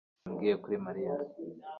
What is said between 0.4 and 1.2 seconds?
kuri Mariya